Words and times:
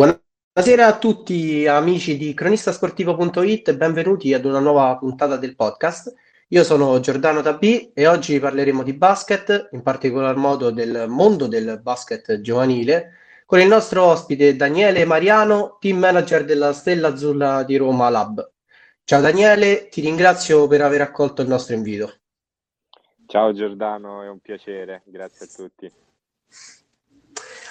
Buonasera 0.00 0.86
a 0.86 0.98
tutti 0.98 1.66
amici 1.66 2.16
di 2.16 2.32
cronistasportivo.it 2.32 3.68
e 3.68 3.76
benvenuti 3.76 4.32
ad 4.32 4.46
una 4.46 4.58
nuova 4.58 4.96
puntata 4.96 5.36
del 5.36 5.54
podcast. 5.54 6.14
Io 6.48 6.64
sono 6.64 6.98
Giordano 7.00 7.42
Tabì 7.42 7.92
e 7.92 8.06
oggi 8.06 8.40
parleremo 8.40 8.82
di 8.82 8.94
basket, 8.94 9.68
in 9.72 9.82
particolar 9.82 10.36
modo 10.36 10.70
del 10.70 11.04
mondo 11.06 11.48
del 11.48 11.80
basket 11.82 12.40
giovanile, 12.40 13.12
con 13.44 13.60
il 13.60 13.68
nostro 13.68 14.04
ospite 14.04 14.56
Daniele 14.56 15.04
Mariano, 15.04 15.76
team 15.78 15.98
manager 15.98 16.46
della 16.46 16.72
Stella 16.72 17.08
Azzurra 17.08 17.62
di 17.62 17.76
Roma 17.76 18.08
Lab. 18.08 18.52
Ciao 19.04 19.20
Daniele, 19.20 19.90
ti 19.90 20.00
ringrazio 20.00 20.66
per 20.66 20.80
aver 20.80 21.02
accolto 21.02 21.42
il 21.42 21.48
nostro 21.48 21.74
invito. 21.74 22.20
Ciao 23.26 23.52
Giordano, 23.52 24.22
è 24.22 24.30
un 24.30 24.38
piacere, 24.38 25.02
grazie 25.04 25.44
a 25.44 25.48
tutti. 25.54 25.92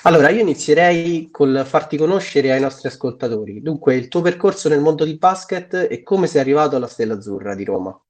Allora, 0.04 0.30
io 0.30 0.40
inizierei 0.40 1.30
col 1.30 1.64
farti 1.66 1.98
conoscere 1.98 2.54
ai 2.54 2.62
nostri 2.62 2.88
ascoltatori. 2.88 3.62
Dunque, 3.62 3.96
il 3.96 4.08
tuo 4.08 4.22
percorso 4.22 4.70
nel 4.70 4.80
mondo 4.80 5.04
di 5.04 5.18
basket 5.18 5.88
e 5.90 6.04
come 6.04 6.26
sei 6.26 6.40
arrivato 6.40 6.78
alla 6.78 6.88
Stella 6.88 7.16
Azzurra 7.16 7.54
di 7.54 7.66
Roma. 7.66 8.02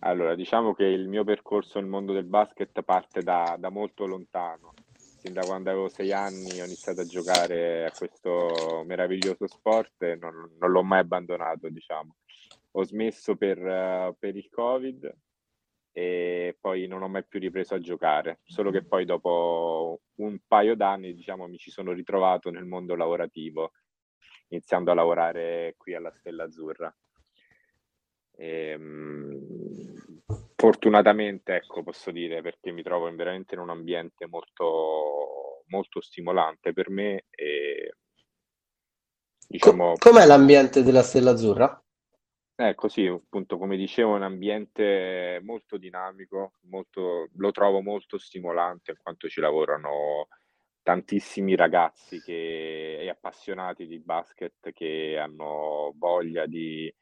Allora, 0.00 0.34
diciamo 0.34 0.74
che 0.74 0.84
il 0.84 1.08
mio 1.08 1.24
percorso 1.24 1.80
nel 1.80 1.88
mondo 1.88 2.12
del 2.12 2.26
basket 2.26 2.82
parte 2.82 3.22
da, 3.22 3.56
da 3.58 3.70
molto 3.70 4.04
lontano. 4.04 4.74
Sin 4.94 5.32
da 5.32 5.40
quando 5.40 5.70
avevo 5.70 5.88
sei 5.88 6.12
anni 6.12 6.60
ho 6.60 6.66
iniziato 6.66 7.00
a 7.00 7.06
giocare 7.06 7.86
a 7.86 7.90
questo 7.90 8.84
meraviglioso 8.84 9.46
sport 9.46 10.02
e 10.02 10.16
non, 10.16 10.34
non 10.58 10.70
l'ho 10.70 10.82
mai 10.82 10.98
abbandonato, 10.98 11.70
diciamo. 11.70 12.16
Ho 12.72 12.84
smesso 12.84 13.36
per, 13.36 13.56
uh, 13.58 14.14
per 14.18 14.36
il 14.36 14.50
Covid 14.50 15.10
e 15.96 16.56
poi 16.60 16.88
non 16.88 17.02
ho 17.02 17.08
mai 17.08 17.24
più 17.24 17.38
ripreso 17.38 17.76
a 17.76 17.78
giocare, 17.78 18.40
solo 18.42 18.72
che 18.72 18.84
poi 18.84 19.04
dopo 19.04 20.00
un 20.16 20.40
paio 20.44 20.74
d'anni 20.74 21.14
diciamo 21.14 21.46
mi 21.46 21.56
ci 21.56 21.70
sono 21.70 21.92
ritrovato 21.92 22.50
nel 22.50 22.64
mondo 22.64 22.96
lavorativo, 22.96 23.70
iniziando 24.48 24.90
a 24.90 24.94
lavorare 24.94 25.76
qui 25.76 25.94
alla 25.94 26.12
Stella 26.18 26.44
Azzurra. 26.44 26.92
E, 28.36 28.70
ehm, 28.70 30.22
fortunatamente, 30.56 31.54
ecco, 31.54 31.84
posso 31.84 32.10
dire, 32.10 32.42
perché 32.42 32.72
mi 32.72 32.82
trovo 32.82 33.06
in 33.06 33.14
veramente 33.14 33.54
in 33.54 33.60
un 33.60 33.70
ambiente 33.70 34.26
molto, 34.26 35.62
molto 35.68 36.00
stimolante 36.00 36.72
per 36.72 36.90
me. 36.90 37.26
E, 37.30 37.94
diciamo, 39.46 39.92
Com'è 39.96 40.26
l'ambiente 40.26 40.82
della 40.82 41.02
Stella 41.02 41.30
Azzurra? 41.30 41.83
Ecco 42.58 42.86
sì, 42.86 43.04
appunto 43.06 43.58
come 43.58 43.76
dicevo 43.76 44.12
è 44.12 44.16
un 44.16 44.22
ambiente 44.22 45.40
molto 45.42 45.76
dinamico, 45.76 46.52
molto 46.68 47.28
lo 47.34 47.50
trovo 47.50 47.80
molto 47.80 48.16
stimolante 48.16 48.92
in 48.92 48.96
quanto 49.02 49.28
ci 49.28 49.40
lavorano 49.40 50.28
tantissimi 50.82 51.56
ragazzi 51.56 52.20
che 52.20 52.98
e 53.00 53.08
appassionati 53.08 53.86
di 53.88 53.98
basket 53.98 54.70
che 54.72 55.18
hanno 55.18 55.92
voglia 55.96 56.46
di 56.46 56.92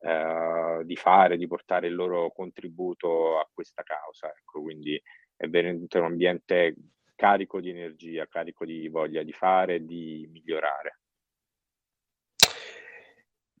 ehm, 0.00 0.82
di 0.82 0.96
fare, 0.96 1.38
di 1.38 1.46
portare 1.46 1.88
il 1.88 1.94
loro 1.94 2.30
contributo 2.32 3.38
a 3.38 3.48
questa 3.52 3.82
causa, 3.82 4.28
ecco. 4.28 4.62
Quindi 4.62 5.00
è 5.36 5.48
veramente 5.48 5.98
un 5.98 6.04
ambiente 6.06 6.74
carico 7.16 7.60
di 7.60 7.70
energia, 7.70 8.26
carico 8.28 8.64
di 8.66 8.88
voglia 8.88 9.22
di 9.22 9.32
fare 9.32 9.76
e 9.76 9.84
di 9.86 10.28
migliorare. 10.30 10.99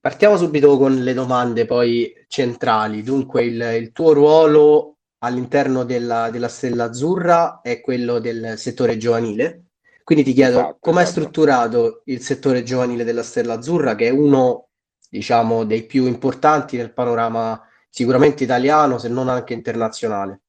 Partiamo 0.00 0.38
subito 0.38 0.78
con 0.78 1.02
le 1.02 1.12
domande 1.12 1.66
poi 1.66 2.10
centrali. 2.26 3.02
Dunque, 3.02 3.44
il, 3.44 3.60
il 3.78 3.92
tuo 3.92 4.14
ruolo 4.14 4.96
all'interno 5.18 5.84
della, 5.84 6.30
della, 6.30 6.48
Stella 6.48 6.84
Azzurra 6.84 7.60
è 7.60 7.82
quello 7.82 8.18
del 8.18 8.54
settore 8.56 8.96
giovanile. 8.96 9.66
Quindi 10.02 10.24
ti 10.24 10.32
chiedo 10.32 10.58
esatto, 10.58 10.78
com'è 10.80 11.02
esatto. 11.02 11.20
strutturato 11.20 12.02
il 12.06 12.20
settore 12.20 12.62
giovanile 12.62 13.04
della 13.04 13.22
Stella 13.22 13.54
Azzurra, 13.54 13.94
che 13.94 14.06
è 14.06 14.10
uno, 14.10 14.68
diciamo, 15.06 15.64
dei 15.64 15.84
più 15.84 16.06
importanti 16.06 16.78
nel 16.78 16.94
panorama 16.94 17.62
sicuramente 17.90 18.42
italiano, 18.42 18.96
se 18.96 19.10
non 19.10 19.28
anche 19.28 19.52
internazionale. 19.52 20.40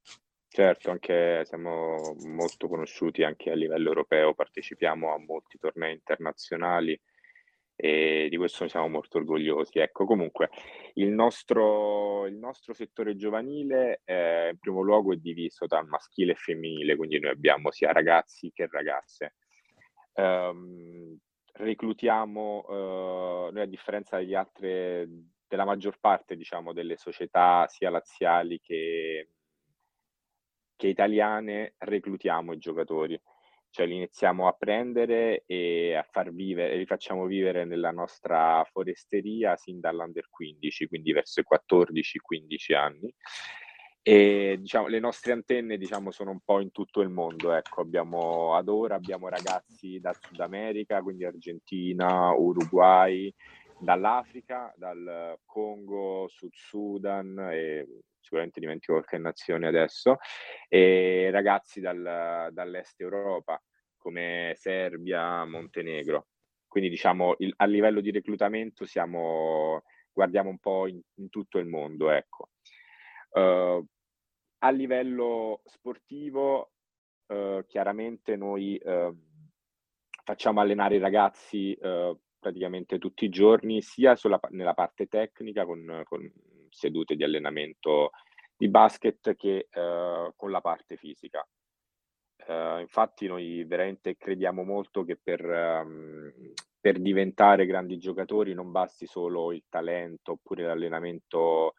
Certo, 0.48 0.92
anche 0.92 1.44
siamo 1.46 2.16
molto 2.26 2.70
conosciuti 2.70 3.24
anche 3.24 3.52
a 3.52 3.56
livello 3.56 3.90
europeo, 3.90 4.34
partecipiamo 4.34 5.14
a 5.14 5.20
molti 5.20 5.58
tornei 5.58 5.94
internazionali 5.94 6.98
e 7.84 8.28
di 8.30 8.38
questo 8.38 8.68
siamo 8.68 8.88
molto 8.88 9.18
orgogliosi. 9.18 9.80
Ecco, 9.80 10.06
comunque, 10.06 10.52
il 10.94 11.08
nostro, 11.08 12.28
il 12.28 12.36
nostro 12.36 12.74
settore 12.74 13.16
giovanile 13.16 14.02
eh, 14.06 14.50
in 14.52 14.60
primo 14.60 14.82
luogo 14.82 15.14
è 15.14 15.16
diviso 15.16 15.66
tra 15.66 15.84
maschile 15.84 16.34
e 16.34 16.36
femminile, 16.36 16.96
quindi 16.96 17.20
noi 17.20 17.32
abbiamo 17.32 17.72
sia 17.72 17.92
ragazzi 17.92 18.52
che 18.54 18.68
ragazze. 18.70 19.34
Um, 20.14 21.18
reclutiamo, 21.54 22.66
uh, 22.68 23.52
noi 23.52 23.62
a 23.62 23.66
differenza 23.66 24.18
degli 24.18 24.36
altri, 24.36 25.28
della 25.48 25.66
maggior 25.66 25.98
parte 26.00 26.36
diciamo, 26.36 26.74
delle 26.74 26.98
società 26.98 27.66
sia 27.68 27.90
laziali 27.90 28.60
che, 28.60 29.30
che 30.76 30.88
italiane, 30.88 31.74
reclutiamo 31.80 32.54
i 32.54 32.60
giocatori 32.60 33.20
cioè 33.72 33.86
li 33.86 33.96
iniziamo 33.96 34.48
a 34.48 34.52
prendere 34.52 35.44
e 35.46 35.96
a 35.96 36.04
far 36.04 36.32
vivere, 36.32 36.76
li 36.78 36.86
facciamo 36.86 37.26
vivere 37.26 37.66
nella 37.66 37.92
nostra 37.92 38.64
foresteria 38.70 39.56
sin 39.56 39.80
dall'under 39.80 40.30
15, 40.30 40.88
quindi 40.88 41.14
verso 41.14 41.40
i 41.40 41.46
14-15 41.50 42.76
anni. 42.76 43.14
E 44.04 44.58
diciamo, 44.60 44.88
le 44.88 45.00
nostre 45.00 45.32
antenne 45.32 45.78
diciamo, 45.78 46.12
sono 46.12 46.32
un 46.32 46.40
po' 46.44 46.60
in 46.60 46.72
tutto 46.72 47.02
il 47.02 47.10
mondo. 47.10 47.54
Ecco, 47.54 47.82
abbiamo 47.82 48.56
ad 48.56 48.68
ora 48.68 48.96
abbiamo 48.96 49.30
ragazzi 49.30 50.00
dal 50.00 50.18
Sud 50.20 50.40
America, 50.40 51.02
quindi 51.02 51.24
Argentina, 51.24 52.34
Uruguay, 52.34 53.34
dall'Africa, 53.82 54.74
dal 54.78 55.38
Congo, 55.46 56.28
Sud 56.28 56.54
Sudan 56.54 57.38
e 57.52 57.88
sicuramente 58.20 58.60
dimentico 58.60 58.94
qualche 58.94 59.18
nazione 59.18 59.68
adesso, 59.68 60.18
e 60.70 61.30
ragazzi 61.32 61.82
dal, 61.82 62.50
dall'est 62.52 63.00
Europa 63.02 63.62
come 63.98 64.54
Serbia, 64.56 65.44
Montenegro. 65.46 66.28
Quindi 66.68 66.90
diciamo 66.90 67.36
il, 67.40 67.54
a 67.58 67.66
livello 67.66 68.00
di 68.00 68.12
reclutamento 68.12 68.86
siamo, 68.86 69.84
guardiamo 70.12 70.50
un 70.50 70.60
po' 70.60 70.88
in, 70.88 71.02
in 71.16 71.30
tutto 71.30 71.60
il 71.60 71.68
mondo. 71.68 72.10
Ecco. 72.10 72.50
Uh, 73.32 73.86
a 74.60 74.70
livello 74.70 75.62
sportivo, 75.66 76.72
uh, 77.28 77.66
chiaramente 77.68 78.36
noi 78.36 78.80
uh, 78.84 79.16
facciamo 80.24 80.62
allenare 80.62 80.96
i 80.96 81.00
ragazzi 81.00 81.78
praticamente 82.42 82.98
tutti 82.98 83.24
i 83.24 83.30
giorni, 83.30 83.82
sia 83.82 84.16
sulla, 84.16 84.40
nella 84.50 84.74
parte 84.74 85.06
tecnica 85.06 85.64
con, 85.64 86.02
con 86.04 86.30
sedute 86.70 87.16
di 87.16 87.24
allenamento 87.24 88.10
di 88.58 88.68
basket 88.68 89.36
che 89.36 89.70
uh, 89.72 90.34
con 90.36 90.52
la 90.52 90.62
parte 90.62 90.98
fisica. 90.98 91.48
Uh, 92.48 92.80
infatti 92.80 93.28
noi 93.28 93.64
veramente 93.66 94.18
crediamo 94.18 94.64
molto 94.64 95.04
che 95.04 95.16
per, 95.22 95.46
um, 95.46 96.32
per, 96.80 97.00
diventare 97.00 97.68
grandi 97.68 98.00
giocatori 98.00 98.56
non 98.56 98.72
basti 98.72 99.06
solo 99.06 99.52
il 99.52 99.64
talento 99.70 100.34
oppure 100.34 100.66
l'allenamento 100.66 101.76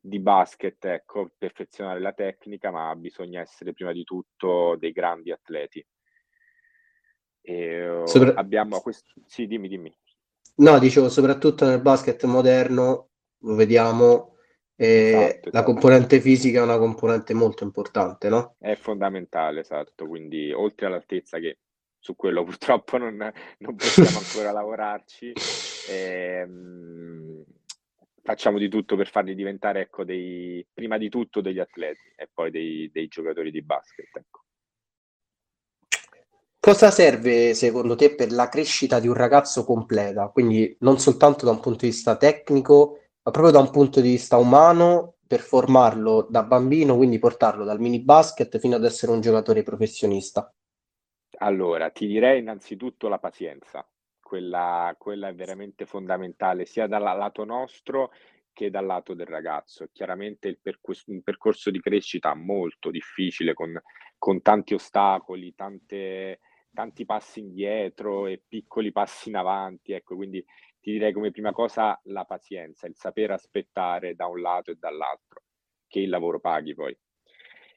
di 0.00 0.20
basket, 0.20 0.84
ecco, 0.84 1.30
perfezionare 1.36 2.00
la 2.00 2.12
tecnica, 2.12 2.70
ma 2.70 2.94
bisogna 2.96 3.40
essere 3.40 3.72
prima 3.72 3.92
di 3.92 4.04
tutto 4.04 4.76
dei 4.76 4.92
grandi 4.92 5.32
atleti. 5.32 5.84
E, 7.46 8.02
Sopra... 8.04 8.34
abbiamo 8.34 8.80
questo... 8.80 9.12
Sì, 9.26 9.46
dimmi, 9.46 9.68
dimmi. 9.68 9.94
No, 10.56 10.78
dicevo, 10.78 11.10
soprattutto 11.10 11.66
nel 11.66 11.82
basket 11.82 12.24
moderno 12.24 13.10
lo 13.38 13.54
vediamo, 13.54 14.36
eh, 14.76 15.08
esatto, 15.08 15.20
la 15.20 15.48
esatto. 15.48 15.64
componente 15.64 16.20
fisica 16.20 16.60
è 16.60 16.62
una 16.62 16.78
componente 16.78 17.34
molto 17.34 17.64
importante, 17.64 18.28
no? 18.28 18.56
È 18.58 18.74
fondamentale, 18.76 19.60
esatto, 19.60 20.06
quindi 20.06 20.52
oltre 20.52 20.86
all'altezza 20.86 21.38
che 21.38 21.58
su 21.98 22.16
quello 22.16 22.44
purtroppo 22.44 22.96
non, 22.96 23.16
non 23.58 23.76
possiamo 23.76 24.18
ancora 24.18 24.52
lavorarci, 24.52 25.32
ehm, 25.90 27.44
facciamo 28.22 28.58
di 28.58 28.68
tutto 28.68 28.96
per 28.96 29.08
farli 29.08 29.34
diventare, 29.34 29.82
ecco, 29.82 30.04
dei, 30.04 30.64
prima 30.72 30.96
di 30.96 31.10
tutto 31.10 31.42
degli 31.42 31.58
atleti 31.58 32.12
e 32.16 32.30
poi 32.32 32.50
dei, 32.50 32.90
dei 32.90 33.08
giocatori 33.08 33.50
di 33.50 33.60
basket, 33.60 34.16
ecco. 34.16 34.44
Cosa 36.64 36.90
serve 36.90 37.52
secondo 37.52 37.94
te 37.94 38.14
per 38.14 38.32
la 38.32 38.48
crescita 38.48 38.98
di 38.98 39.06
un 39.06 39.12
ragazzo 39.12 39.66
completa? 39.66 40.28
Quindi 40.28 40.74
non 40.80 40.98
soltanto 40.98 41.44
da 41.44 41.50
un 41.50 41.60
punto 41.60 41.80
di 41.80 41.88
vista 41.88 42.16
tecnico, 42.16 43.00
ma 43.22 43.30
proprio 43.30 43.52
da 43.52 43.58
un 43.58 43.70
punto 43.70 44.00
di 44.00 44.08
vista 44.08 44.38
umano 44.38 45.16
per 45.26 45.40
formarlo 45.40 46.26
da 46.30 46.42
bambino, 46.42 46.96
quindi 46.96 47.18
portarlo 47.18 47.64
dal 47.64 47.80
mini 47.80 48.00
basket 48.00 48.58
fino 48.58 48.76
ad 48.76 48.84
essere 48.86 49.12
un 49.12 49.20
giocatore 49.20 49.62
professionista? 49.62 50.50
Allora, 51.40 51.90
ti 51.90 52.06
direi 52.06 52.38
innanzitutto 52.38 53.08
la 53.08 53.18
pazienza, 53.18 53.86
quella, 54.18 54.94
quella 54.96 55.28
è 55.28 55.34
veramente 55.34 55.84
fondamentale 55.84 56.64
sia 56.64 56.86
dal 56.86 57.02
lato 57.02 57.44
nostro 57.44 58.10
che 58.54 58.70
dal 58.70 58.86
lato 58.86 59.12
del 59.12 59.26
ragazzo. 59.26 59.90
Chiaramente 59.92 60.48
il 60.48 60.58
percorso, 60.62 61.04
un 61.08 61.20
percorso 61.20 61.70
di 61.70 61.80
crescita 61.80 62.34
molto 62.34 62.90
difficile, 62.90 63.52
con, 63.52 63.78
con 64.16 64.40
tanti 64.40 64.72
ostacoli, 64.72 65.54
tante, 65.54 66.40
tanti 66.74 67.06
passi 67.06 67.40
indietro 67.40 68.26
e 68.26 68.42
piccoli 68.46 68.92
passi 68.92 69.30
in 69.30 69.36
avanti, 69.36 69.92
ecco, 69.92 70.16
quindi 70.16 70.44
ti 70.80 70.92
direi 70.92 71.12
come 71.12 71.30
prima 71.30 71.52
cosa 71.52 71.98
la 72.04 72.24
pazienza, 72.24 72.86
il 72.86 72.96
saper 72.96 73.30
aspettare 73.30 74.14
da 74.14 74.26
un 74.26 74.40
lato 74.40 74.70
e 74.70 74.76
dall'altro, 74.76 75.42
che 75.86 76.00
il 76.00 76.10
lavoro 76.10 76.40
paghi 76.40 76.74
poi. 76.74 76.94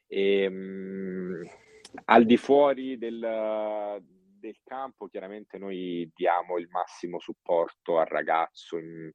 E, 0.06 0.42
ehm, 0.42 0.54
mh, 0.54 1.48
al 2.04 2.24
di 2.26 2.36
fuori 2.36 2.98
del, 2.98 4.02
del 4.38 4.58
campo, 4.62 5.06
chiaramente 5.06 5.56
noi 5.56 6.10
diamo 6.14 6.58
il 6.58 6.68
massimo 6.70 7.18
supporto 7.18 7.98
al 7.98 8.06
ragazzo 8.06 8.76
in 8.76 9.10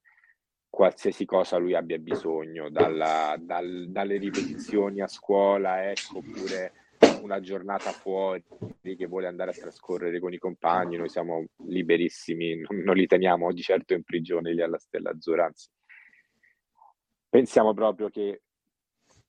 qualsiasi 0.74 1.25
cosa 1.25 1.57
lui 1.57 1.75
abbia 1.75 2.00
bisogno, 2.00 2.71
dalla, 2.71 3.35
dal, 3.39 3.89
dalle 3.89 4.18
ripetizioni 4.18 5.01
a 5.01 5.07
scuola, 5.07 5.88
ecco, 5.91 6.18
oppure 6.18 6.82
una 7.23 7.39
giornata 7.39 7.91
fuori 7.91 8.43
che 8.81 9.05
vuole 9.07 9.27
andare 9.27 9.51
a 9.51 9.53
trascorrere 9.53 10.19
con 10.19 10.33
i 10.33 10.37
compagni, 10.37 10.97
noi 10.97 11.09
siamo 11.09 11.45
liberissimi, 11.67 12.55
non, 12.55 12.81
non 12.83 12.95
li 12.95 13.07
teniamo 13.07 13.51
di 13.51 13.61
certo 13.61 13.93
in 13.93 14.03
prigione 14.03 14.53
lì 14.53 14.61
alla 14.61 14.77
Stella 14.77 15.11
Azzurra, 15.11 15.45
anzi 15.45 15.69
pensiamo 17.29 17.73
proprio 17.73 18.09
che 18.09 18.41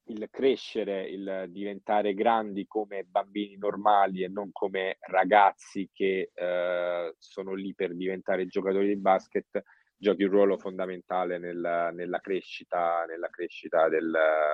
il 0.09 0.29
crescere, 0.31 1.09
il 1.09 1.47
diventare 1.49 2.13
grandi 2.13 2.67
come 2.67 3.05
bambini 3.05 3.57
normali 3.57 4.23
e 4.23 4.29
non 4.29 4.51
come 4.53 4.99
ragazzi 5.01 5.89
che 5.91 6.31
eh, 6.35 7.15
sono 7.17 7.55
lì 7.55 7.75
per 7.75 7.95
diventare 7.95 8.47
giocatori 8.47 8.89
di 8.89 8.97
basket, 8.99 9.63
giochi 9.97 10.25
un 10.25 10.31
ruolo 10.31 10.59
fondamentale 10.59 11.39
nel, 11.39 11.93
nella 11.95 12.19
crescita, 12.19 13.07
nella 13.09 13.31
crescita 13.31 13.89
del, 13.89 14.13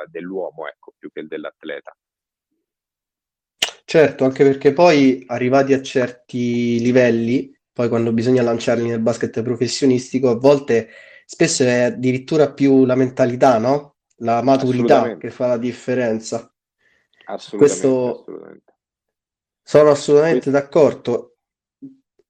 dell'uomo, 0.09 0.69
ecco, 0.69 0.95
più 0.97 1.11
che 1.11 1.27
dell'atleta. 1.27 1.97
Certo, 3.91 4.23
anche 4.23 4.45
perché 4.45 4.73
poi 4.73 5.25
arrivati 5.27 5.73
a 5.73 5.83
certi 5.83 6.79
livelli, 6.79 7.53
poi 7.73 7.89
quando 7.89 8.13
bisogna 8.13 8.41
lanciarli 8.41 8.87
nel 8.87 9.01
basket 9.01 9.43
professionistico, 9.43 10.31
a 10.31 10.39
volte 10.39 10.91
spesso 11.27 11.65
è 11.65 11.81
addirittura 11.81 12.53
più 12.53 12.85
la 12.85 12.95
mentalità, 12.95 13.59
no? 13.59 13.97
La 14.19 14.43
maturità 14.43 15.17
che 15.17 15.33
fa 15.33 15.49
la 15.49 15.57
differenza. 15.57 16.55
Assolutamente, 17.25 17.57
Questo 17.57 18.21
assolutamente. 18.21 18.75
sono 19.61 19.91
assolutamente 19.91 20.51
d'accordo. 20.53 21.39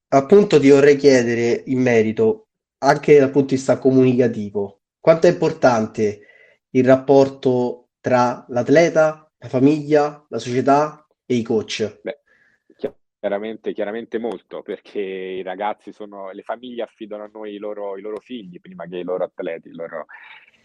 Appunto 0.08 0.58
ti 0.58 0.70
vorrei 0.70 0.96
chiedere 0.96 1.64
in 1.66 1.82
merito, 1.82 2.48
anche 2.78 3.18
dal 3.18 3.30
punto 3.30 3.48
di 3.48 3.56
vista 3.56 3.76
comunicativo, 3.76 4.80
quanto 4.98 5.26
è 5.26 5.30
importante 5.30 6.20
il 6.70 6.86
rapporto 6.86 7.90
tra 8.00 8.46
l'atleta, 8.48 9.30
la 9.36 9.48
famiglia, 9.48 10.24
la 10.26 10.38
società 10.38 10.99
e 11.30 11.34
i 11.34 11.42
coach? 11.42 12.00
Beh, 12.02 12.18
chiaramente, 13.20 13.72
chiaramente 13.72 14.18
molto, 14.18 14.62
perché 14.62 14.98
i 14.98 15.42
ragazzi 15.42 15.92
sono, 15.92 16.32
le 16.32 16.42
famiglie 16.42 16.82
affidano 16.82 17.22
a 17.22 17.30
noi 17.32 17.54
i 17.54 17.58
loro, 17.58 17.96
i 17.96 18.00
loro 18.00 18.18
figli 18.18 18.58
prima 18.58 18.86
che 18.86 18.96
i 18.96 19.04
loro 19.04 19.22
atleti, 19.22 19.68
i 19.68 19.74
loro, 19.74 20.06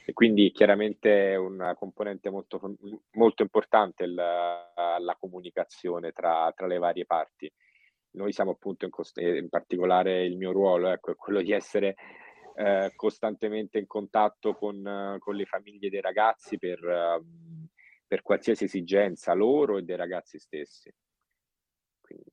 e 0.04 0.14
quindi 0.14 0.52
chiaramente 0.52 1.34
è 1.34 1.36
una 1.36 1.76
componente 1.76 2.32
molto, 2.32 2.60
molto 3.12 3.44
importante 3.44 4.08
la, 4.08 4.74
la 4.98 5.16
comunicazione 5.20 6.12
tra, 6.12 6.52
tra, 6.56 6.66
le 6.66 6.80
varie 6.80 7.06
parti. 7.06 7.52
Noi 8.14 8.32
siamo 8.32 8.52
appunto 8.52 8.86
in, 8.86 8.92
cost- 8.92 9.20
in 9.20 9.50
particolare 9.50 10.26
il 10.26 10.36
mio 10.36 10.52
ruolo 10.52 10.90
ecco, 10.90 11.12
è 11.12 11.16
quello 11.16 11.44
di 11.44 11.52
essere 11.52 11.96
eh, 12.56 12.92
costantemente 12.96 13.78
in 13.78 13.86
contatto 13.86 14.56
con, 14.56 15.18
con, 15.20 15.36
le 15.36 15.46
famiglie 15.46 15.90
dei 15.90 16.02
ragazzi 16.02 16.58
per, 16.58 16.80
uh, 16.84 17.24
per 18.16 18.22
qualsiasi 18.22 18.64
esigenza 18.64 19.34
loro 19.34 19.78
e 19.78 19.82
dei 19.82 19.98
ragazzi 19.98 20.40
stessi. 20.40 20.90
Quindi. 22.00 22.32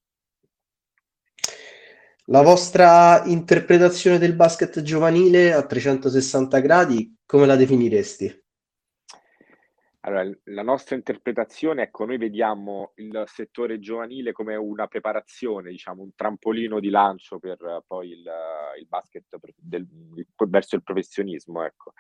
La 2.27 2.43
vostra 2.43 3.25
interpretazione 3.25 4.19
del 4.19 4.37
basket 4.37 4.81
giovanile 4.83 5.53
a 5.53 5.67
360 5.67 6.61
gradi, 6.61 7.17
come 7.27 7.47
la 7.47 7.57
definiresti? 7.57 8.41
Allora, 10.05 10.29
la 10.45 10.63
nostra 10.63 10.95
interpretazione, 10.95 11.83
ecco, 11.83 12.05
noi 12.05 12.19
vediamo 12.19 12.93
il 12.97 13.25
settore 13.27 13.81
giovanile 13.81 14.31
come 14.31 14.55
una 14.55 14.87
preparazione, 14.87 15.71
diciamo, 15.71 16.03
un 16.03 16.15
trampolino 16.15 16.79
di 16.79 16.91
lancio 16.91 17.41
per 17.41 17.83
poi 17.87 18.11
il, 18.11 18.31
il 18.79 18.87
basket 18.87 19.25
del, 19.57 19.89
verso 20.49 20.77
il 20.77 20.83
professionismo, 20.85 21.65
ecco. 21.65 21.93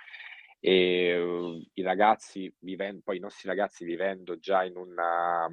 E 0.65 1.19
uh, 1.19 1.61
i 1.75 1.83
ragazzi, 1.83 2.55
vivendo, 2.61 3.01
poi 3.03 3.17
i 3.17 3.21
nostri 3.21 3.49
ragazzi 3.49 3.85
vivendo 3.85 4.39
già 4.39 4.63
in 4.63 4.77
una, 4.77 5.49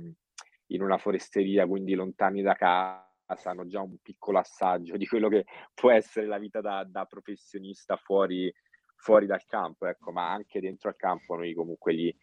in 0.68 0.82
una 0.84 1.00
foresteria, 1.00 1.66
quindi 1.66 1.96
lontani 1.96 2.44
da 2.44 2.54
casa, 2.54 3.50
hanno 3.50 3.66
già 3.66 3.82
un 3.82 3.98
piccolo 4.04 4.38
assaggio 4.38 4.98
di 4.98 5.08
quello 5.08 5.28
che 5.28 5.46
può 5.74 5.90
essere 5.90 6.28
la 6.28 6.38
vita 6.38 6.62
da, 6.62 6.86
da 6.88 7.06
professionista 7.06 7.96
fuori, 7.98 8.54
fuori, 8.98 9.26
dal 9.26 9.44
campo, 9.46 9.88
ecco, 9.88 10.12
ma 10.12 10.32
anche 10.32 10.60
dentro 10.60 10.90
al 10.90 10.96
campo 10.96 11.36
noi 11.36 11.56
comunque 11.56 11.96
gli, 11.96 12.16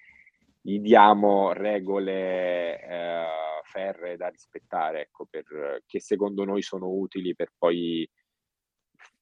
gli 0.60 0.78
diamo 0.78 1.52
regole 1.54 2.80
eh, 2.80 3.26
ferre 3.64 4.16
da 4.16 4.28
rispettare, 4.28 5.00
ecco, 5.00 5.26
per, 5.28 5.82
che 5.86 5.98
secondo 5.98 6.44
noi 6.44 6.62
sono 6.62 6.88
utili 6.88 7.34
per 7.34 7.50
poi 7.58 8.08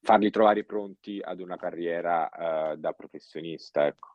farli 0.00 0.30
trovare 0.30 0.64
pronti 0.64 1.20
ad 1.22 1.40
una 1.40 1.56
carriera 1.56 2.28
eh, 2.72 2.76
da 2.76 2.92
professionista, 2.92 3.86
ecco. 3.86 4.08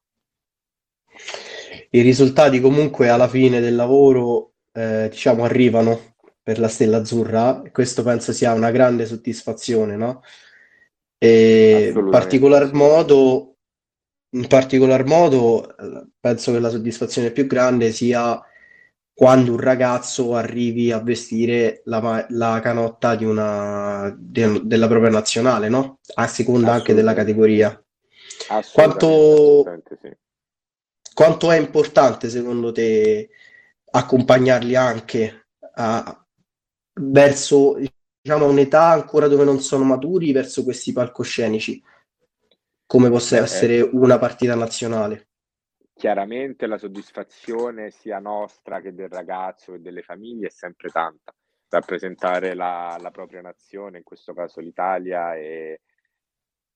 I 1.89 2.01
risultati 2.01 2.59
comunque 2.59 3.09
alla 3.09 3.27
fine 3.27 3.59
del 3.59 3.75
lavoro 3.75 4.53
eh, 4.71 5.07
diciamo 5.09 5.43
arrivano 5.43 6.15
per 6.41 6.59
la 6.59 6.67
Stella 6.67 6.97
Azzurra, 6.97 7.63
questo 7.71 8.03
penso 8.03 8.31
sia 8.31 8.53
una 8.53 8.71
grande 8.71 9.05
soddisfazione, 9.05 9.95
no? 9.95 10.23
E 11.17 11.91
in 11.93 12.09
particolar 12.09 12.71
modo, 12.73 13.57
in 14.35 14.47
particolar 14.47 15.05
modo, 15.05 15.75
penso 16.19 16.51
che 16.51 16.59
la 16.59 16.69
soddisfazione 16.69 17.31
più 17.31 17.45
grande 17.45 17.91
sia 17.91 18.41
quando 19.19 19.51
un 19.51 19.59
ragazzo 19.59 20.33
arrivi 20.33 20.93
a 20.93 20.99
vestire 20.99 21.81
la, 21.83 22.25
la 22.29 22.61
canotta 22.61 23.15
di 23.15 23.25
una, 23.25 24.15
de, 24.17 24.61
della 24.63 24.87
propria 24.87 25.09
nazionale, 25.11 25.67
no? 25.67 25.99
A 26.13 26.25
seconda 26.25 26.71
anche 26.71 26.93
della 26.93 27.13
categoria. 27.13 27.69
Quanto, 28.71 29.65
sì. 30.01 30.15
quanto 31.13 31.51
è 31.51 31.57
importante 31.57 32.29
secondo 32.29 32.71
te 32.71 33.27
accompagnarli 33.91 34.75
anche 34.77 35.47
a, 35.73 36.25
verso 37.01 37.77
diciamo, 38.21 38.45
un'età 38.45 38.85
ancora 38.85 39.27
dove 39.27 39.43
non 39.43 39.59
sono 39.59 39.83
maturi 39.83 40.31
verso 40.31 40.63
questi 40.63 40.93
palcoscenici, 40.93 41.83
come 42.85 43.09
possa 43.09 43.35
eh, 43.35 43.41
essere 43.41 43.81
una 43.81 44.17
partita 44.17 44.55
nazionale. 44.55 45.28
Chiaramente 45.99 46.65
la 46.65 46.77
soddisfazione 46.77 47.91
sia 47.91 48.19
nostra 48.19 48.79
che 48.79 48.93
del 48.93 49.09
ragazzo 49.09 49.73
e 49.73 49.79
delle 49.79 50.01
famiglie 50.01 50.47
è 50.47 50.49
sempre 50.49 50.87
tanta. 50.87 51.35
Rappresentare 51.67 52.53
la, 52.53 52.97
la 53.01 53.11
propria 53.11 53.41
nazione, 53.41 53.97
in 53.97 54.05
questo 54.05 54.33
caso 54.33 54.61
l'Italia, 54.61 55.35
è, 55.35 55.77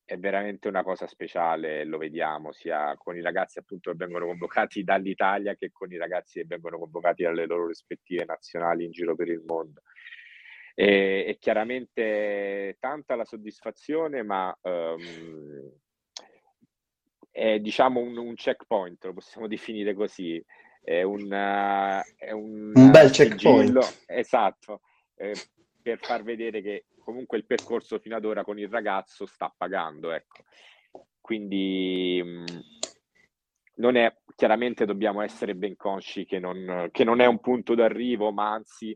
è 0.04 0.18
veramente 0.18 0.68
una 0.68 0.84
cosa 0.84 1.08
speciale, 1.08 1.86
lo 1.86 1.98
vediamo 2.00 2.52
sia 2.52 2.98
con 2.98 3.16
i 3.16 3.22
ragazzi 3.22 3.60
appunto 3.60 3.92
che 3.92 3.98
vengono 3.98 4.26
convocati 4.26 4.84
dall'Italia 4.84 5.56
che 5.56 5.72
con 5.72 5.90
i 5.90 5.98
ragazzi 5.98 6.42
che 6.42 6.46
vengono 6.46 6.78
convocati 6.78 7.24
dalle 7.24 7.46
loro 7.46 7.68
rispettive 7.68 8.26
nazionali 8.26 8.84
in 8.84 8.92
giro 8.92 9.16
per 9.16 9.30
il 9.30 9.42
mondo. 9.46 9.84
E, 10.76 11.24
e 11.30 11.38
chiaramente 11.40 12.76
tanta 12.78 13.16
la 13.16 13.24
soddisfazione, 13.24 14.22
ma 14.22 14.54
um, 14.64 15.72
è 17.34 17.60
diciamo 17.60 18.00
un, 18.00 18.16
un, 18.16 18.36
checkpoint, 18.36 19.04
lo 19.06 19.14
possiamo 19.14 19.48
definire 19.50 19.94
così. 19.96 20.42
È 20.82 21.02
un, 21.02 21.32
è 21.32 22.32
un, 22.32 22.72
un 22.74 22.92
bel 22.92 23.10
checkpoint. 23.10 24.04
Esatto, 24.06 24.82
eh, 25.16 25.34
per 25.82 25.98
far 26.00 26.24
vedere 26.24 26.62
che 26.62 26.86
comunque 27.00 27.38
il 27.38 27.46
percorso 27.46 28.00
fino 28.00 28.16
ad 28.16 28.26
ora 28.26 28.44
con 28.44 28.60
il 28.60 28.70
ragazzo 28.70 29.26
sta 29.26 29.54
pagando, 29.56 30.12
ecco. 30.12 30.44
Quindi 31.20 32.22
mh, 32.24 32.44
non 33.76 33.96
è, 33.96 34.14
chiaramente 34.36 34.86
dobbiamo 34.86 35.22
essere 35.22 35.56
ben 35.56 35.76
consci 35.76 36.26
che 36.26 36.38
non, 36.38 36.90
che 36.92 37.04
non 37.04 37.20
è 37.20 37.26
un 37.26 37.40
punto 37.40 37.74
d'arrivo, 37.74 38.32
ma 38.32 38.52
anzi 38.52 38.96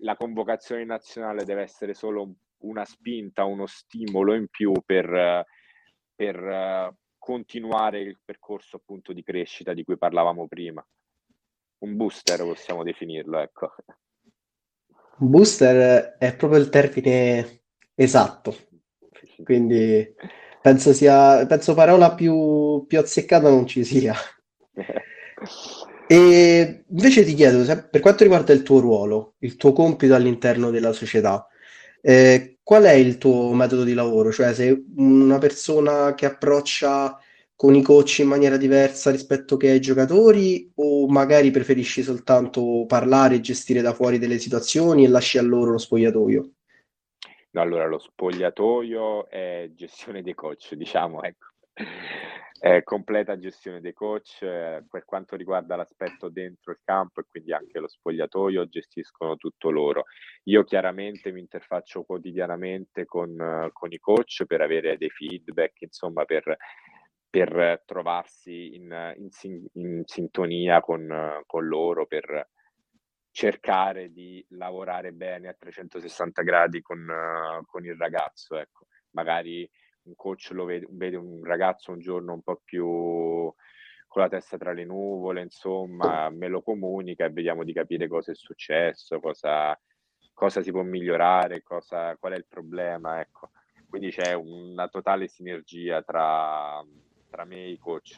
la 0.00 0.16
convocazione 0.16 0.84
nazionale 0.84 1.44
deve 1.44 1.62
essere 1.62 1.94
solo 1.94 2.34
una 2.58 2.84
spinta, 2.84 3.44
uno 3.44 3.66
stimolo 3.66 4.34
in 4.34 4.48
più 4.48 4.72
per, 4.84 5.44
per 6.14 6.94
continuare 7.26 7.98
il 7.98 8.20
percorso 8.24 8.76
appunto 8.76 9.12
di 9.12 9.24
crescita 9.24 9.74
di 9.74 9.82
cui 9.82 9.98
parlavamo 9.98 10.46
prima. 10.46 10.86
Un 11.78 11.96
booster 11.96 12.44
possiamo 12.44 12.84
definirlo, 12.84 13.40
ecco. 13.40 13.74
Booster 15.16 16.18
è 16.18 16.36
proprio 16.36 16.60
il 16.60 16.68
termine 16.68 17.62
esatto, 17.96 18.54
quindi 19.42 20.14
penso 20.62 20.92
sia, 20.92 21.44
penso 21.46 21.74
parola 21.74 22.14
più, 22.14 22.84
più 22.86 23.00
azzeccata 23.00 23.48
non 23.48 23.66
ci 23.66 23.82
sia. 23.82 24.14
E 26.08 26.84
invece 26.88 27.24
ti 27.24 27.34
chiedo, 27.34 27.64
per 27.90 28.00
quanto 28.00 28.22
riguarda 28.22 28.52
il 28.52 28.62
tuo 28.62 28.78
ruolo, 28.78 29.34
il 29.38 29.56
tuo 29.56 29.72
compito 29.72 30.14
all'interno 30.14 30.70
della 30.70 30.92
società, 30.92 31.48
eh, 32.00 32.55
qual 32.66 32.82
è 32.82 32.94
il 32.94 33.16
tuo 33.16 33.52
metodo 33.52 33.84
di 33.84 33.94
lavoro? 33.94 34.32
Cioè, 34.32 34.52
sei 34.52 34.86
una 34.96 35.38
persona 35.38 36.14
che 36.14 36.26
approccia 36.26 37.16
con 37.54 37.76
i 37.76 37.80
coach 37.80 38.18
in 38.18 38.26
maniera 38.26 38.56
diversa 38.56 39.12
rispetto 39.12 39.56
che 39.56 39.70
ai 39.70 39.78
giocatori 39.78 40.72
o 40.74 41.06
magari 41.06 41.52
preferisci 41.52 42.02
soltanto 42.02 42.84
parlare 42.88 43.36
e 43.36 43.40
gestire 43.40 43.82
da 43.82 43.94
fuori 43.94 44.18
delle 44.18 44.40
situazioni 44.40 45.04
e 45.04 45.08
lasci 45.08 45.38
a 45.38 45.42
loro 45.42 45.70
lo 45.70 45.78
spogliatoio? 45.78 46.50
No, 47.52 47.60
allora 47.60 47.86
lo 47.86 48.00
spogliatoio 48.00 49.28
è 49.28 49.70
gestione 49.72 50.22
dei 50.22 50.34
coach, 50.34 50.74
diciamo, 50.74 51.22
ecco. 51.22 51.46
È 52.66 52.82
completa 52.82 53.38
gestione 53.38 53.80
dei 53.80 53.92
coach 53.92 54.42
eh, 54.42 54.84
per 54.90 55.04
quanto 55.04 55.36
riguarda 55.36 55.76
l'aspetto 55.76 56.28
dentro 56.28 56.72
il 56.72 56.80
campo 56.82 57.20
e 57.20 57.24
quindi 57.28 57.52
anche 57.52 57.78
lo 57.78 57.86
spogliatoio 57.86 58.66
gestiscono 58.66 59.36
tutto 59.36 59.70
loro. 59.70 60.06
Io 60.46 60.64
chiaramente 60.64 61.30
mi 61.30 61.38
interfaccio 61.38 62.02
quotidianamente 62.02 63.04
con, 63.04 63.70
con 63.72 63.92
i 63.92 63.98
coach 63.98 64.46
per 64.46 64.62
avere 64.62 64.96
dei 64.96 65.10
feedback, 65.10 65.82
insomma, 65.82 66.24
per 66.24 66.56
per 67.30 67.82
trovarsi 67.86 68.74
in, 68.74 69.14
in, 69.16 69.66
in 69.74 70.02
sintonia 70.04 70.80
con, 70.80 71.42
con, 71.46 71.66
loro, 71.68 72.06
per 72.06 72.48
cercare 73.30 74.10
di 74.10 74.44
lavorare 74.50 75.12
bene 75.12 75.46
a 75.46 75.56
360 75.56 76.42
gradi 76.42 76.82
con, 76.82 77.06
con 77.64 77.84
il 77.84 77.94
ragazzo. 77.94 78.56
Ecco. 78.58 78.86
Magari 79.10 79.70
un 80.06 80.14
coach 80.14 80.50
lo 80.52 80.64
vede, 80.64 80.86
vede 80.90 81.16
un 81.16 81.44
ragazzo 81.44 81.92
un 81.92 81.98
giorno 81.98 82.32
un 82.32 82.42
po' 82.42 82.60
più 82.64 83.52
con 84.16 84.22
la 84.22 84.28
testa 84.28 84.56
tra 84.56 84.72
le 84.72 84.84
nuvole, 84.84 85.42
insomma, 85.42 86.30
me 86.30 86.48
lo 86.48 86.62
comunica 86.62 87.24
e 87.26 87.30
vediamo 87.30 87.64
di 87.64 87.72
capire 87.72 88.08
cosa 88.08 88.32
è 88.32 88.34
successo, 88.34 89.20
cosa, 89.20 89.78
cosa 90.32 90.62
si 90.62 90.70
può 90.70 90.82
migliorare, 90.82 91.62
cosa, 91.62 92.16
qual 92.16 92.32
è 92.32 92.36
il 92.36 92.46
problema, 92.48 93.20
ecco. 93.20 93.50
Quindi 93.88 94.10
c'è 94.10 94.32
una 94.32 94.88
totale 94.88 95.28
sinergia 95.28 96.02
tra, 96.02 96.82
tra 97.28 97.44
me 97.44 97.56
e 97.56 97.70
i 97.72 97.78
coach. 97.78 98.16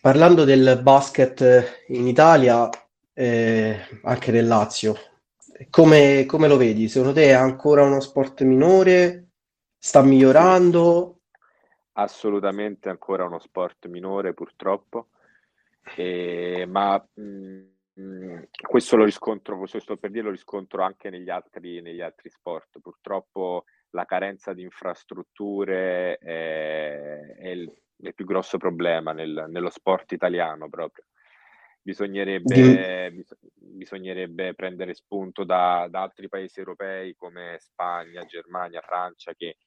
Parlando 0.00 0.44
del 0.44 0.80
basket 0.82 1.84
in 1.88 2.06
Italia, 2.06 2.68
eh, 3.12 3.78
anche 4.02 4.32
nel 4.32 4.46
Lazio, 4.46 4.94
come, 5.70 6.24
come, 6.26 6.48
lo 6.48 6.56
vedi? 6.56 6.88
Secondo 6.88 7.14
te 7.14 7.26
è 7.26 7.32
ancora 7.32 7.82
uno 7.82 8.00
sport 8.00 8.42
minore? 8.42 9.28
Sta 9.78 10.02
migliorando? 10.02 11.20
Assolutamente 11.92 12.88
ancora 12.88 13.24
uno 13.24 13.38
sport 13.38 13.86
minore, 13.86 14.34
purtroppo. 14.34 15.08
E, 15.94 16.66
ma 16.68 17.02
mh, 17.14 17.22
mm, 18.00 18.42
questo 18.68 18.96
lo 18.96 19.04
riscontro, 19.04 19.56
questo 19.58 19.80
sto 19.80 19.96
per 19.96 20.10
dire, 20.10 20.24
lo 20.24 20.30
riscontro 20.30 20.82
anche 20.82 21.08
negli 21.10 21.30
altri, 21.30 21.80
negli 21.80 22.00
altri 22.00 22.28
sport. 22.28 22.80
Purtroppo 22.80 23.64
la 23.90 24.04
carenza 24.04 24.52
di 24.52 24.62
infrastrutture 24.62 26.18
è, 26.18 27.36
è 27.38 27.48
il, 27.48 27.72
il, 27.96 28.14
più 28.14 28.24
grosso 28.26 28.58
problema 28.58 29.12
nel, 29.12 29.46
nello 29.48 29.70
sport 29.70 30.12
italiano 30.12 30.68
proprio. 30.68 31.04
Bisognerebbe, 31.86 33.12
bis- 33.12 33.38
bisognerebbe 33.54 34.54
prendere 34.54 34.92
spunto 34.92 35.44
da, 35.44 35.86
da, 35.88 36.02
altri 36.02 36.28
paesi 36.28 36.58
europei 36.58 37.14
come 37.14 37.58
Spagna, 37.60 38.24
Germania, 38.24 38.80
Francia, 38.80 39.34
che 39.34 39.58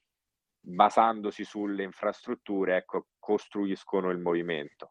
basandosi 0.60 1.44
sulle 1.44 1.82
infrastrutture 1.82 2.76
ecco, 2.76 3.06
costruiscono 3.18 4.10
il 4.10 4.18
movimento. 4.18 4.90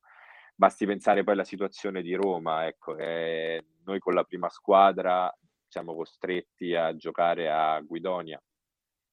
Basti 0.55 0.88
pensare 0.88 1.24
poi 1.24 1.36
alla 1.36 1.43
situazione 1.43 2.01
di 2.01 2.15
Roma, 2.15 2.65
ecco, 2.65 2.98
eh, 2.98 3.63
noi 3.86 4.00
con 4.00 4.15
la 4.15 4.24
prima 4.24 4.50
squadra 4.50 5.31
siamo 5.67 5.93
costretti 5.93 6.74
a 6.74 6.95
giocare 6.95 7.48
a 7.51 7.79
Guidonia, 7.81 8.41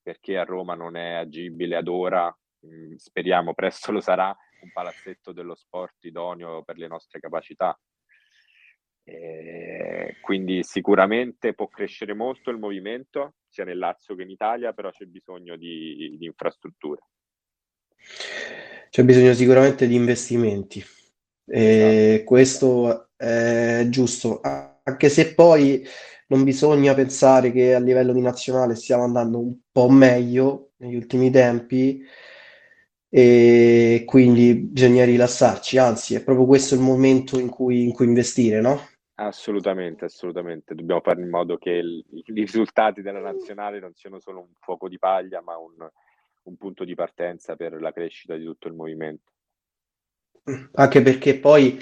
perché 0.00 0.38
a 0.38 0.44
Roma 0.44 0.74
non 0.74 0.96
è 0.96 1.16
agibile 1.16 1.76
ad 1.76 1.88
ora, 1.88 2.34
mm, 2.66 2.94
speriamo 2.94 3.52
presto 3.52 3.92
lo 3.92 4.00
sarà, 4.00 4.34
un 4.62 4.72
palazzetto 4.72 5.32
dello 5.32 5.54
sport 5.54 6.02
idoneo 6.06 6.62
per 6.62 6.78
le 6.78 6.86
nostre 6.86 7.20
capacità. 7.20 7.78
E 9.08 10.16
quindi 10.20 10.64
sicuramente 10.64 11.54
può 11.54 11.68
crescere 11.68 12.12
molto 12.12 12.50
il 12.50 12.58
movimento, 12.58 13.34
sia 13.48 13.62
nel 13.62 13.78
Lazio 13.78 14.16
che 14.16 14.22
in 14.22 14.30
Italia, 14.30 14.72
però 14.72 14.90
c'è 14.90 15.04
bisogno 15.04 15.56
di, 15.56 16.16
di 16.18 16.26
infrastrutture. 16.26 17.02
C'è 18.90 19.04
bisogno 19.04 19.32
sicuramente 19.32 19.86
di 19.86 19.94
investimenti. 19.94 20.84
E 21.48 22.14
esatto. 22.14 22.24
questo 22.24 23.08
è 23.14 23.86
giusto, 23.88 24.40
anche 24.42 25.08
se 25.08 25.34
poi 25.34 25.86
non 26.26 26.42
bisogna 26.42 26.92
pensare 26.92 27.52
che 27.52 27.74
a 27.76 27.78
livello 27.78 28.12
di 28.12 28.20
nazionale 28.20 28.74
stiamo 28.74 29.04
andando 29.04 29.38
un 29.38 29.54
po' 29.70 29.88
meglio 29.88 30.72
negli 30.78 30.96
ultimi 30.96 31.30
tempi 31.30 32.04
e 33.08 34.02
quindi 34.04 34.54
bisogna 34.54 35.04
rilassarci, 35.04 35.78
anzi 35.78 36.16
è 36.16 36.24
proprio 36.24 36.44
questo 36.44 36.74
il 36.74 36.80
momento 36.80 37.38
in 37.38 37.48
cui, 37.48 37.84
in 37.84 37.92
cui 37.92 38.06
investire, 38.06 38.60
no? 38.60 38.94
Assolutamente, 39.18 40.04
assolutamente. 40.04 40.74
Dobbiamo 40.74 41.00
fare 41.00 41.22
in 41.22 41.30
modo 41.30 41.56
che 41.56 41.70
il, 41.70 42.04
i 42.10 42.24
risultati 42.34 43.00
della 43.00 43.20
nazionale 43.20 43.80
non 43.80 43.94
siano 43.94 44.20
solo 44.20 44.40
un 44.40 44.52
fuoco 44.60 44.88
di 44.88 44.98
paglia, 44.98 45.40
ma 45.40 45.56
un, 45.56 45.88
un 46.42 46.56
punto 46.56 46.84
di 46.84 46.94
partenza 46.94 47.56
per 47.56 47.80
la 47.80 47.92
crescita 47.92 48.36
di 48.36 48.44
tutto 48.44 48.68
il 48.68 48.74
movimento. 48.74 49.32
Anche 50.72 51.00
perché 51.02 51.38
poi 51.38 51.78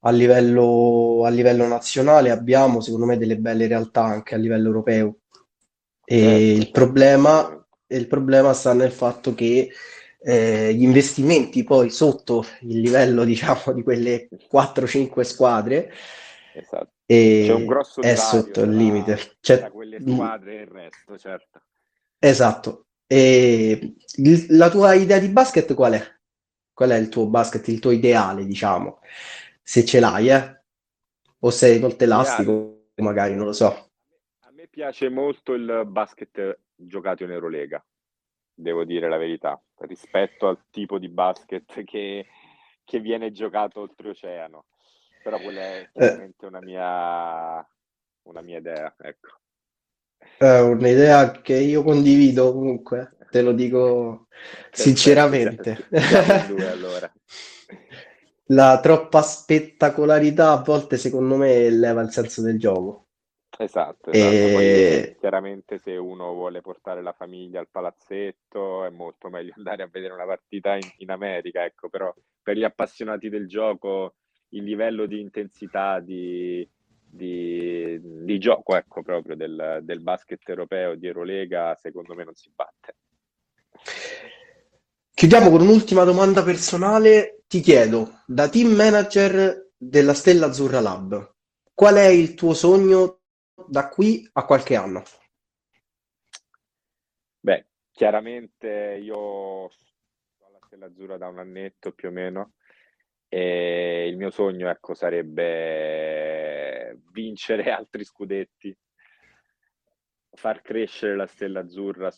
a 0.00 0.10
livello, 0.10 1.22
a 1.24 1.28
livello 1.28 1.66
nazionale 1.66 2.30
abbiamo, 2.30 2.80
secondo 2.80 3.04
me, 3.04 3.18
delle 3.18 3.36
belle 3.36 3.66
realtà 3.66 4.04
anche 4.04 4.34
a 4.34 4.38
livello 4.38 4.68
europeo. 4.68 5.16
E 6.04 6.18
certo. 6.18 6.66
il, 6.66 6.70
problema, 6.70 7.66
il 7.88 8.06
problema 8.06 8.54
sta 8.54 8.72
nel 8.72 8.92
fatto 8.92 9.34
che 9.34 9.70
eh, 10.22 10.74
gli 10.74 10.82
investimenti 10.82 11.64
poi 11.64 11.90
sotto 11.90 12.46
il 12.62 12.80
livello, 12.80 13.24
diciamo, 13.24 13.74
di 13.74 13.82
quelle 13.82 14.30
4-5 14.50 15.20
squadre 15.20 15.92
esatto. 16.54 16.92
C'è 17.06 17.52
un 17.52 17.66
grosso 17.66 18.00
è 18.00 18.14
sotto 18.14 18.62
il 18.62 18.74
limite. 18.74 19.36
C'è 19.40 19.58
tra 19.58 19.70
quelle 19.70 20.00
squadre 20.00 20.58
e 20.58 20.60
il 20.62 20.68
resto, 20.68 21.18
certo. 21.18 21.62
Esatto. 22.18 22.86
E 23.06 23.94
la 24.48 24.70
tua 24.70 24.94
idea 24.94 25.18
di 25.18 25.28
basket 25.28 25.74
qual 25.74 25.92
è? 25.92 26.02
Qual 26.72 26.90
è 26.90 26.96
il 26.96 27.08
tuo 27.08 27.26
basket, 27.26 27.66
il 27.68 27.80
tuo 27.80 27.90
ideale, 27.90 28.46
diciamo? 28.46 29.00
se 29.62 29.84
ce 29.84 30.00
l'hai, 30.00 30.28
eh? 30.28 30.60
O 31.40 31.50
sei 31.50 31.78
molto 31.78 32.04
elastico, 32.04 32.90
magari, 32.96 33.34
non 33.34 33.46
lo 33.46 33.52
so. 33.52 33.90
A 34.40 34.50
me 34.52 34.66
piace 34.68 35.08
molto 35.08 35.54
il 35.54 35.84
basket 35.86 36.58
giocato 36.74 37.24
in 37.24 37.30
Eurolega, 37.30 37.84
devo 38.52 38.84
dire 38.84 39.08
la 39.08 39.16
verità, 39.16 39.60
rispetto 39.78 40.46
al 40.46 40.66
tipo 40.70 40.98
di 40.98 41.08
basket 41.08 41.84
che, 41.84 42.26
che 42.84 43.00
viene 43.00 43.32
giocato 43.32 43.80
oltreoceano. 43.80 44.66
Però 45.22 45.38
quella 45.38 45.60
è 45.60 45.80
eh. 45.80 45.90
chiaramente 45.92 46.44
eh. 46.44 46.48
una, 46.48 46.60
mia, 46.60 47.68
una 48.22 48.40
mia 48.40 48.58
idea, 48.58 48.94
ecco. 48.98 49.28
È 50.38 50.60
un'idea 50.60 51.30
che 51.40 51.56
io 51.56 51.82
condivido 51.82 52.52
comunque, 52.52 53.16
te 53.30 53.42
lo 53.42 53.52
dico 53.52 54.26
sinceramente. 54.70 55.86
Due, 55.88 56.66
allora 56.70 57.12
la 58.52 58.80
troppa 58.80 59.22
spettacolarità 59.22 60.52
a 60.52 60.62
volte 60.62 60.96
secondo 60.96 61.36
me 61.36 61.70
leva 61.70 62.02
il 62.02 62.10
senso 62.10 62.42
del 62.42 62.58
gioco. 62.58 63.06
Esatto, 63.58 64.10
esatto. 64.10 64.58
E... 64.58 65.16
chiaramente 65.18 65.78
se 65.78 65.96
uno 65.96 66.32
vuole 66.32 66.60
portare 66.62 67.02
la 67.02 67.12
famiglia 67.12 67.60
al 67.60 67.68
palazzetto 67.70 68.84
è 68.84 68.90
molto 68.90 69.28
meglio 69.28 69.52
andare 69.56 69.82
a 69.82 69.88
vedere 69.90 70.14
una 70.14 70.26
partita 70.26 70.74
in, 70.74 70.88
in 70.98 71.10
America, 71.10 71.64
ecco, 71.64 71.88
però 71.88 72.12
per 72.42 72.56
gli 72.56 72.64
appassionati 72.64 73.28
del 73.28 73.46
gioco 73.46 74.14
il 74.52 74.64
livello 74.64 75.06
di 75.06 75.20
intensità 75.20 76.00
di, 76.00 76.68
di, 76.84 77.98
di 78.02 78.38
gioco, 78.38 78.76
ecco, 78.76 79.02
proprio 79.02 79.36
del, 79.36 79.80
del 79.82 80.00
basket 80.00 80.48
europeo 80.48 80.94
di 80.94 81.06
Eurolega, 81.06 81.74
secondo 81.74 82.14
me 82.14 82.24
non 82.24 82.34
si 82.34 82.50
batte. 82.54 82.96
Chiudiamo 85.14 85.50
con 85.50 85.60
un'ultima 85.60 86.04
domanda 86.04 86.42
personale. 86.42 87.42
Ti 87.46 87.60
chiedo, 87.60 88.22
da 88.26 88.48
team 88.48 88.72
manager 88.72 89.70
della 89.76 90.14
Stella 90.14 90.46
Azzurra 90.46 90.80
Lab, 90.80 91.34
qual 91.74 91.96
è 91.96 92.06
il 92.06 92.34
tuo 92.34 92.54
sogno 92.54 93.20
da 93.66 93.88
qui 93.88 94.28
a 94.32 94.44
qualche 94.44 94.74
anno? 94.74 95.02
Beh, 97.40 97.66
chiaramente 97.90 98.98
io 99.02 99.68
sono 99.70 100.48
alla 100.48 100.58
Stella 100.66 100.86
Azzurra 100.86 101.18
da 101.18 101.28
un 101.28 101.38
annetto 101.38 101.92
più 101.92 102.08
o 102.08 102.12
meno 102.12 102.52
e 103.34 104.06
il 104.08 104.18
mio 104.18 104.28
sogno 104.28 104.68
ecco, 104.68 104.92
sarebbe 104.92 105.80
vincere 107.12 107.64
altri 107.72 108.04
scudetti, 108.04 108.76
far 110.34 110.60
crescere 110.60 111.16
la 111.16 111.26
Stella 111.26 111.60
Azzurra 111.60 112.12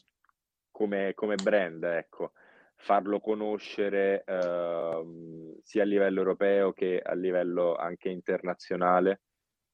come, 0.72 1.14
come 1.14 1.36
brand, 1.36 1.84
ecco 1.84 2.32
farlo 2.76 3.20
conoscere 3.20 4.24
eh, 4.26 5.58
sia 5.62 5.82
a 5.82 5.86
livello 5.86 6.18
europeo 6.18 6.72
che 6.72 7.00
a 7.00 7.14
livello 7.14 7.76
anche 7.76 8.08
internazionale. 8.08 9.20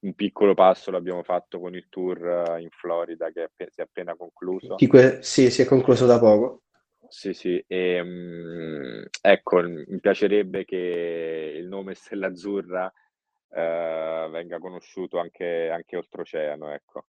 Un 0.00 0.14
piccolo 0.14 0.52
passo 0.52 0.90
l'abbiamo 0.90 1.22
fatto 1.22 1.58
con 1.58 1.74
il 1.74 1.86
tour 1.88 2.58
in 2.60 2.68
Florida 2.70 3.30
che 3.32 3.48
si 3.70 3.80
è 3.80 3.84
appena 3.84 4.14
concluso. 4.14 4.74
Sì, 5.22 5.50
si 5.50 5.62
è 5.62 5.64
concluso 5.64 6.04
da 6.04 6.18
poco. 6.18 6.64
Sì, 7.10 7.34
sì, 7.34 7.62
e, 7.66 8.00
um, 8.00 9.04
ecco, 9.20 9.62
mi 9.62 9.98
piacerebbe 9.98 10.64
che 10.64 11.54
il 11.56 11.66
nome 11.66 11.94
Stella 11.94 12.28
Azzurra 12.28 12.84
uh, 12.84 14.30
venga 14.30 14.60
conosciuto 14.60 15.18
anche, 15.18 15.70
anche 15.70 15.96
oltreoceano, 15.96 16.72
ecco. 16.72 17.06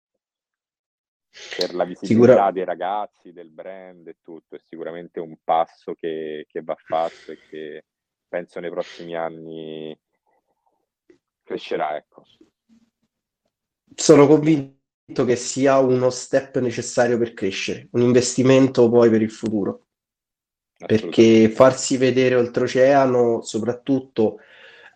Per 1.57 1.73
la 1.73 1.85
visibilità 1.85 2.33
Sicura... 2.33 2.51
dei 2.51 2.65
ragazzi, 2.65 3.31
del 3.31 3.49
brand 3.49 4.05
e 4.07 4.17
tutto, 4.21 4.55
è 4.57 4.59
sicuramente 4.65 5.21
un 5.21 5.37
passo 5.41 5.93
che, 5.93 6.45
che 6.49 6.61
va 6.61 6.75
fatto 6.75 7.31
e 7.31 7.39
che 7.49 7.85
penso 8.27 8.59
nei 8.59 8.69
prossimi 8.69 9.15
anni 9.15 9.97
crescerà, 11.41 11.95
ecco. 11.95 12.25
Sono 13.95 14.27
convinto 14.27 15.23
che 15.23 15.37
sia 15.37 15.77
uno 15.77 16.09
step 16.09 16.59
necessario 16.59 17.17
per 17.17 17.33
crescere, 17.33 17.87
un 17.91 18.01
investimento 18.01 18.89
poi 18.89 19.09
per 19.09 19.21
il 19.21 19.31
futuro 19.31 19.84
perché 20.77 21.49
farsi 21.49 21.97
vedere 21.97 22.35
oltreoceano, 22.35 23.41
soprattutto 23.41 24.39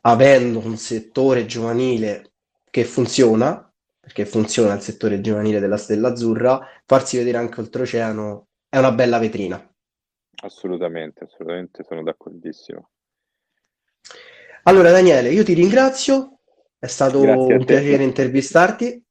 avendo 0.01 0.59
un 0.59 0.77
settore 0.77 1.45
giovanile 1.45 2.31
che 2.69 2.83
funziona, 2.83 3.71
perché 3.99 4.25
funziona 4.25 4.73
il 4.73 4.81
settore 4.81 5.21
giovanile 5.21 5.59
della 5.59 5.77
Stella 5.77 6.09
Azzurra, 6.09 6.59
farsi 6.85 7.17
vedere 7.17 7.37
anche 7.37 7.59
oltreoceano 7.59 8.47
è 8.69 8.77
una 8.77 8.91
bella 8.91 9.19
vetrina. 9.19 9.63
Assolutamente, 10.41 11.25
assolutamente 11.25 11.83
sono 11.83 12.03
d'accordissimo. 12.03 12.89
Allora 14.63 14.91
Daniele, 14.91 15.31
io 15.31 15.43
ti 15.43 15.53
ringrazio, 15.53 16.39
è 16.77 16.87
stato 16.87 17.19
un 17.21 17.65
piacere 17.65 18.03
intervistarti. 18.03 19.03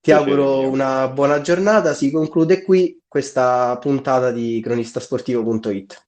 Ti 0.00 0.12
auguro 0.12 0.68
una 0.68 1.08
buona 1.08 1.40
giornata. 1.40 1.92
Si 1.92 2.10
conclude 2.10 2.62
qui 2.62 3.02
questa 3.06 3.76
puntata 3.78 4.30
di 4.30 4.60
cronistasportivo.it. 4.62 6.06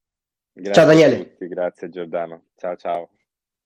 Grazie 0.55 0.73
ciao 0.73 0.87
Daniele. 0.87 1.37
grazie 1.39 1.89
Giordano. 1.89 2.45
Ciao 2.57 2.77
ciao. 2.77 3.11